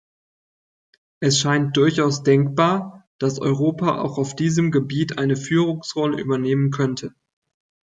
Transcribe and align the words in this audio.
Es 1.19 1.39
scheint 1.39 1.77
durchaus 1.77 2.23
denkbar, 2.23 3.07
dass 3.19 3.37
Europa 3.39 3.99
auch 4.01 4.17
auf 4.17 4.35
diesem 4.35 4.71
Gebiet 4.71 5.19
eine 5.19 5.35
Führungsrolle 5.35 6.19
übernehmen 6.19 6.71
könnte. 6.71 7.13